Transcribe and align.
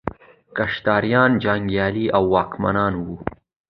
کشتریان 0.57 1.31
جنګیالي 1.43 2.05
او 2.15 2.23
واکمنان 2.35 2.93
وو. 3.03 3.15